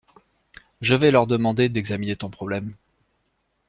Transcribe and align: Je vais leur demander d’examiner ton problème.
Je 0.81 0.95
vais 0.95 1.11
leur 1.11 1.27
demander 1.27 1.69
d’examiner 1.69 2.15
ton 2.15 2.31
problème. 2.31 2.73